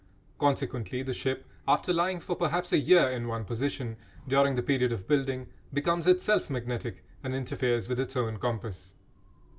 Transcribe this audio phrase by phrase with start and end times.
[0.39, 4.91] Consequently the ship, after lying for perhaps a year in one position, during the period
[4.91, 8.95] of building, becomes itself magnetic and interferes with its own compass.